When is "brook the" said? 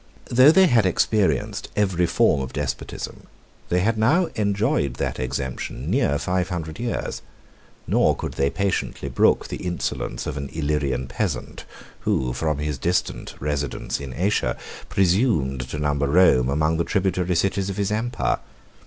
9.09-9.57